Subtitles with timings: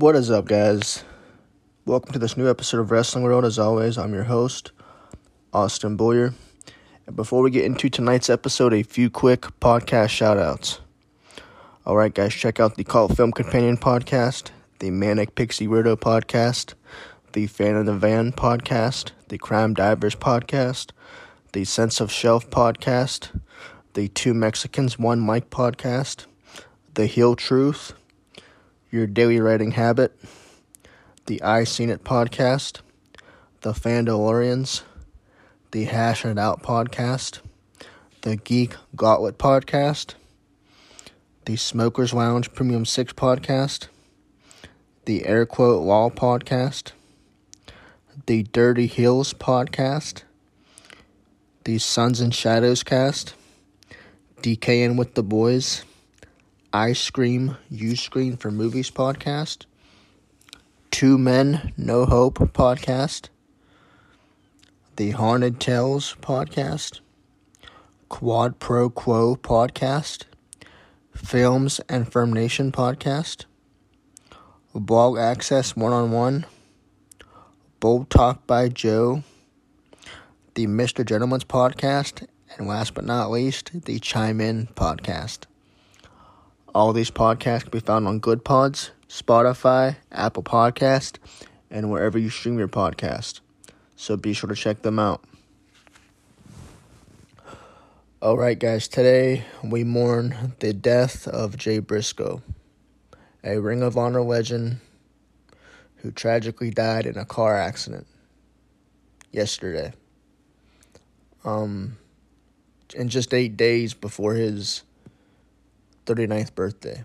[0.00, 1.04] What is up, guys?
[1.84, 3.44] Welcome to this new episode of Wrestling World.
[3.44, 4.72] As always, I'm your host,
[5.52, 6.32] Austin Boyer.
[7.06, 10.80] And before we get into tonight's episode, a few quick podcast shout outs.
[11.86, 16.72] Alright, guys, check out the Cult Film Companion podcast, the Manic Pixie Weirdo podcast,
[17.34, 20.92] the Fan of the Van podcast, the Crime Divers podcast,
[21.52, 23.38] the Sense of Shelf podcast,
[23.92, 26.24] the Two Mexicans, One Mic podcast,
[26.94, 27.92] the Heel Truth,
[28.90, 30.18] your Daily Writing Habit,
[31.26, 32.80] the I Seen It podcast,
[33.60, 34.82] the Fandalorians,
[35.70, 37.38] the Hash It Out podcast,
[38.22, 40.14] the Geek Gauntlet podcast,
[41.44, 43.86] the Smokers Lounge Premium 6 podcast,
[45.04, 46.90] the Air Quote Law podcast,
[48.26, 50.24] the Dirty Hills podcast,
[51.62, 53.34] the Suns and Shadows cast,
[54.42, 55.84] DKing with the Boys,
[56.72, 59.64] I Scream, You Scream for Movies podcast,
[60.92, 63.28] Two Men, No Hope podcast,
[64.94, 67.00] the Haunted Tales podcast,
[68.08, 70.26] Quad Pro Quo podcast,
[71.12, 73.46] Films and Firm Nation podcast,
[74.72, 76.46] Blog Access One on One,
[77.80, 79.24] Bold Talk by Joe,
[80.54, 81.04] the Mr.
[81.04, 85.46] Gentleman's podcast, and last but not least, the Chime In podcast.
[86.72, 91.18] All these podcasts can be found on Goodpods, Spotify, Apple Podcast,
[91.68, 93.40] and wherever you stream your podcast.
[93.96, 95.24] So be sure to check them out.
[98.22, 102.40] Alright, guys, today we mourn the death of Jay Briscoe,
[103.42, 104.78] a Ring of Honor legend
[105.96, 108.06] who tragically died in a car accident
[109.32, 109.92] yesterday.
[111.44, 111.96] Um,
[112.94, 114.82] in just eight days before his
[116.10, 117.04] 39th birthday.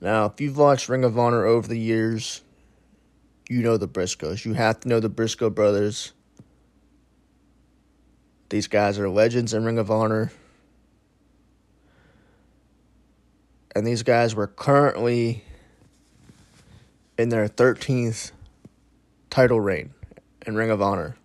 [0.00, 2.42] Now, if you've watched Ring of Honor over the years,
[3.48, 4.44] you know the Briscoes.
[4.44, 6.12] You have to know the Briscoe brothers.
[8.50, 10.30] These guys are legends in Ring of Honor.
[13.74, 15.42] And these guys were currently
[17.18, 18.30] in their 13th
[19.28, 19.90] title reign
[20.46, 21.16] in Ring of Honor.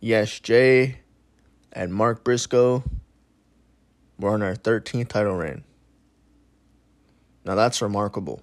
[0.00, 1.00] Yes, Jay
[1.72, 2.82] and Mark Briscoe
[4.18, 5.64] were on our 13th title reign.
[7.44, 8.42] Now that's remarkable.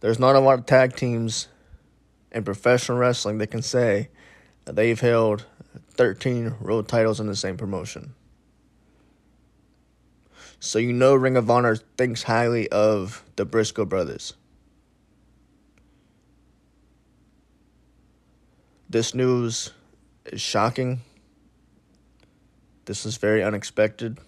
[0.00, 1.48] There's not a lot of tag teams
[2.32, 4.08] in professional wrestling that can say
[4.64, 5.46] that they've held
[5.90, 8.14] 13 world titles in the same promotion.
[10.58, 14.34] So you know Ring of Honor thinks highly of the Briscoe brothers.
[18.88, 19.72] This news
[20.26, 21.00] is shocking.
[22.84, 24.18] This is very unexpected.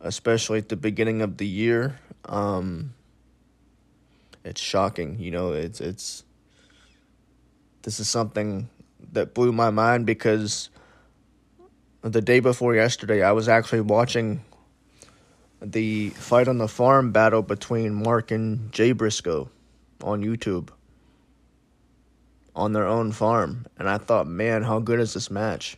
[0.00, 1.98] Especially at the beginning of the year.
[2.24, 2.94] Um,
[4.44, 6.24] it's shocking, you know, it's it's
[7.82, 8.68] this is something
[9.12, 10.70] that blew my mind because
[12.02, 14.42] the day before yesterday I was actually watching
[15.60, 19.50] the fight on the farm battle between Mark and Jay Briscoe
[20.02, 20.70] on YouTube
[22.54, 23.66] on their own farm.
[23.78, 25.76] And I thought, man, how good is this match?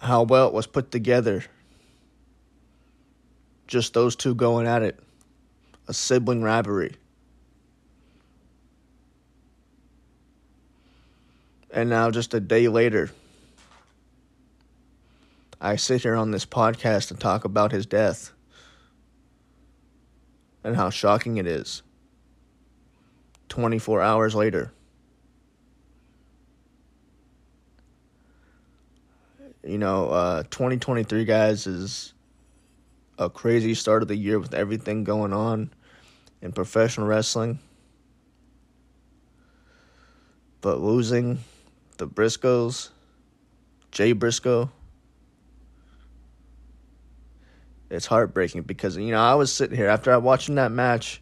[0.00, 1.44] How well it was put together.
[3.66, 4.98] Just those two going at it.
[5.88, 6.94] A sibling rivalry.
[11.72, 13.10] And now, just a day later,
[15.60, 18.32] I sit here on this podcast and talk about his death
[20.64, 21.82] and how shocking it is.
[23.50, 24.72] 24 hours later.
[29.62, 32.14] You know, uh, 2023, guys, is
[33.18, 35.70] a crazy start of the year with everything going on
[36.40, 37.58] in professional wrestling.
[40.62, 41.40] But losing
[41.98, 42.88] the Briscoes,
[43.90, 44.70] Jay Briscoe,
[47.90, 51.20] it's heartbreaking because, you know, I was sitting here after I watching that match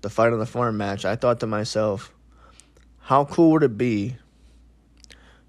[0.00, 2.12] the fight on the farm match, I thought to myself,
[3.00, 4.16] how cool would it be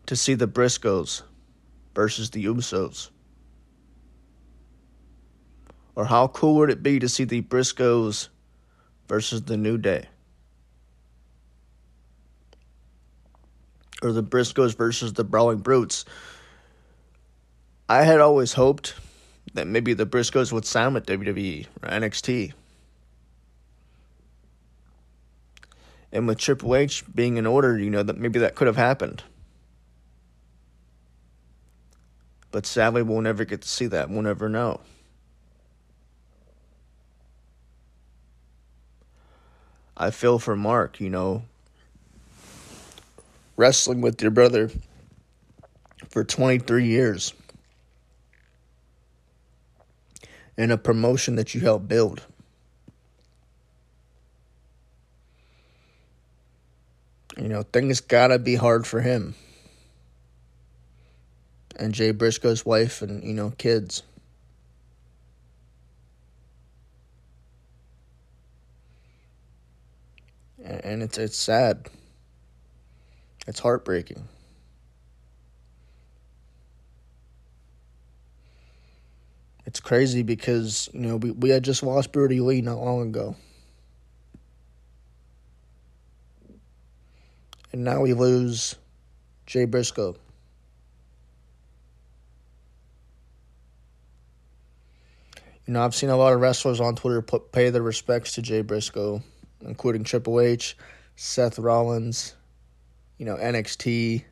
[0.05, 1.23] to see the Briscoes
[1.93, 3.09] versus the Usos?
[5.95, 8.29] Or how cool would it be to see the Briscoes
[9.07, 10.07] versus the New Day?
[14.01, 16.05] Or the Briscoes versus the Brawling Brutes?
[17.89, 18.95] I had always hoped
[19.53, 22.53] that maybe the Briscoes would sign with WWE or NXT.
[26.11, 29.23] And with Triple H being in order, you know, that maybe that could have happened.
[32.51, 34.09] But sadly, we'll never get to see that.
[34.09, 34.81] We'll never know.
[39.95, 41.43] I feel for Mark, you know,
[43.57, 44.71] wrestling with your brother
[46.09, 47.33] for 23 years
[50.57, 52.23] in a promotion that you helped build.
[57.39, 59.33] You know, things gotta be hard for him.
[61.77, 64.03] And Jay Briscoe's wife and, you know, kids.
[70.61, 71.89] And it's it's sad.
[73.47, 74.27] It's heartbreaking.
[79.65, 83.35] It's crazy because, you know, we, we had just lost Brodie Lee not long ago.
[87.71, 88.75] And now we lose
[89.45, 90.15] Jay Briscoe.
[95.65, 98.41] You know, I've seen a lot of wrestlers on Twitter put, pay their respects to
[98.41, 99.21] Jay Briscoe,
[99.61, 100.75] including Triple H,
[101.15, 102.33] Seth Rollins,
[103.19, 104.23] you know, NXT,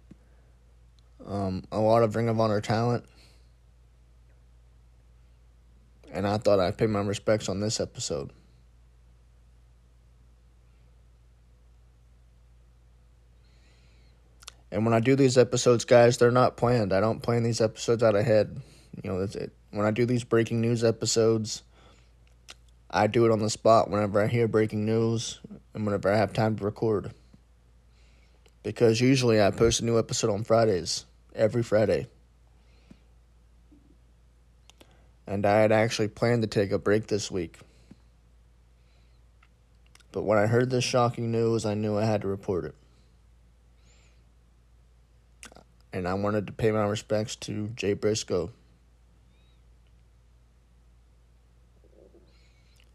[1.27, 3.05] um, a lot of Ring of Honor talent.
[6.11, 8.31] And I thought I'd pay my respects on this episode.
[14.71, 16.93] And when I do these episodes, guys, they're not planned.
[16.93, 18.59] I don't plan these episodes out ahead.
[19.01, 19.53] You know, that's it.
[19.71, 21.63] when I do these breaking news episodes,
[22.89, 25.39] I do it on the spot whenever I hear breaking news
[25.73, 27.13] and whenever I have time to record.
[28.63, 32.07] Because usually I post a new episode on Fridays, every Friday.
[35.25, 37.59] And I had actually planned to take a break this week.
[40.11, 42.75] But when I heard this shocking news, I knew I had to report it.
[45.93, 48.51] And I wanted to pay my respects to Jay Briscoe.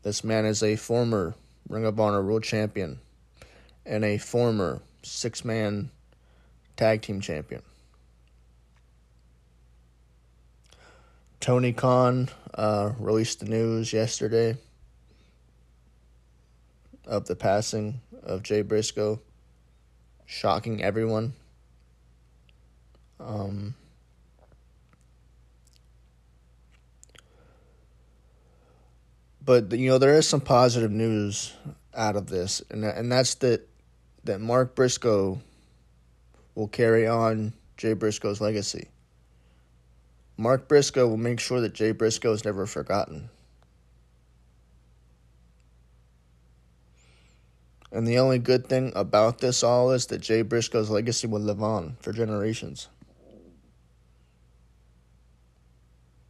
[0.02, 1.34] This man is a former
[1.68, 2.98] Ring of Honor World Champion
[3.86, 5.90] and a former six man
[6.76, 7.62] tag team champion.
[11.40, 14.56] Tony Khan uh, released the news yesterday
[17.04, 19.20] of the passing of Jay Briscoe,
[20.24, 21.34] shocking everyone.
[23.24, 23.74] Um,
[29.44, 31.52] but you know there is some positive news
[31.94, 33.68] out of this, and and that's that
[34.24, 35.40] that Mark Briscoe
[36.54, 38.88] will carry on Jay Briscoe's legacy.
[40.36, 43.28] Mark Briscoe will make sure that Jay Briscoe is never forgotten.
[47.92, 51.62] And the only good thing about this all is that Jay Briscoe's legacy will live
[51.62, 52.88] on for generations.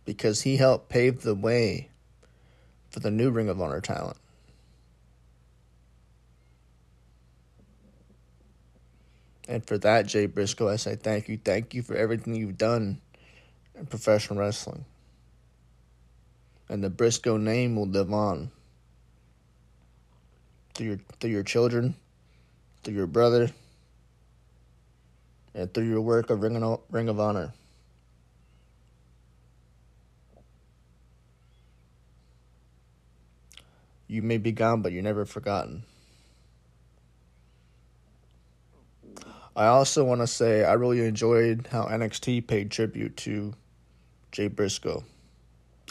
[0.05, 1.89] Because he helped pave the way
[2.91, 4.17] for the new Ring of Honor talent.
[9.49, 11.37] And for that, Jay Briscoe, I say thank you.
[11.37, 13.01] Thank you for everything you've done
[13.75, 14.85] in professional wrestling.
[16.69, 18.51] And the Briscoe name will live on
[20.75, 21.95] through your through your children,
[22.83, 23.51] through your brother,
[25.55, 27.53] and through your work of Ring of, Ring of Honor.
[34.13, 35.85] You may be gone, but you're never forgotten.
[39.57, 43.55] I also want to say I really enjoyed how NXT paid tribute to
[44.31, 45.03] Jay Briscoe.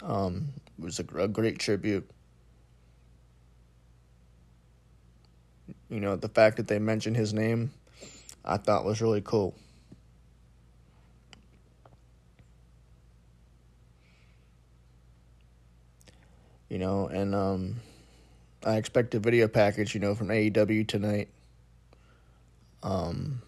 [0.04, 2.08] Um, it was a, a great tribute.
[5.88, 7.72] You know, the fact that they mentioned his name,
[8.44, 9.56] I thought was really cool.
[16.68, 17.80] You know, and um,
[18.64, 21.28] I expect a video package, you know, from AEW tonight.
[22.82, 23.42] Um,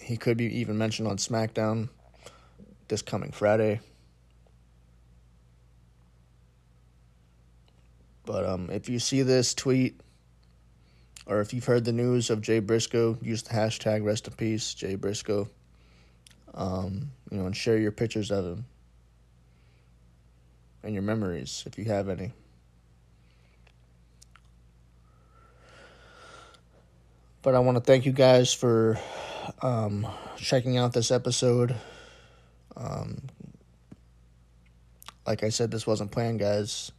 [0.00, 1.88] he could be even mentioned on SmackDown
[2.88, 3.80] this coming Friday.
[8.26, 10.00] But um, if you see this tweet,
[11.26, 14.74] or if you've heard the news of Jay Briscoe, use the hashtag rest in peace,
[14.74, 15.48] Jay Briscoe.
[16.54, 18.64] Um, you know, and share your pictures of him
[20.84, 22.32] and your memories if you have any.
[27.44, 28.98] But I want to thank you guys for
[29.60, 30.06] um,
[30.38, 31.76] checking out this episode.
[32.74, 33.20] Um,
[35.26, 36.90] like I said, this wasn't planned, guys.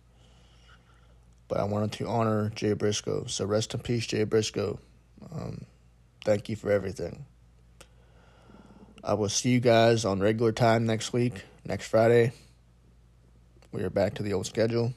[1.48, 3.26] But I wanted to honor Jay Briscoe.
[3.26, 4.78] So rest in peace, Jay Briscoe.
[5.34, 5.66] Um,
[6.24, 7.26] thank you for everything.
[9.04, 12.34] I will see you guys on regular time next week, next Friday.
[13.72, 14.94] We are back to the old schedule.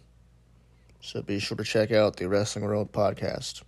[1.00, 3.62] So be sure to check out the Wrestling World podcast.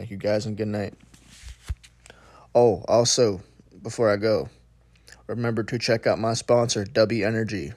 [0.00, 0.94] Thank you guys and good night.
[2.54, 3.42] Oh, also,
[3.82, 4.48] before I go,
[5.26, 7.74] remember to check out my sponsor, W Energy.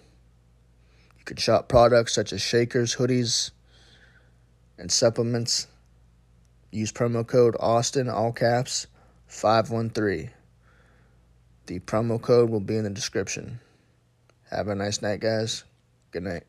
[1.18, 3.51] You can shop products such as shakers, hoodies,
[4.77, 5.68] and supplements.
[6.72, 8.88] Use promo code Austin, all caps,
[9.27, 10.30] 513.
[11.65, 13.60] The promo code will be in the description.
[14.50, 15.65] Have a nice night, guys.
[16.12, 16.44] Good night.